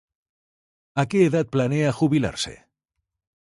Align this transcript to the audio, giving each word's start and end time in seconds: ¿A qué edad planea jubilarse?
¿A 0.95 1.05
qué 1.09 1.19
edad 1.27 1.45
planea 1.45 1.91
jubilarse? 1.99 2.65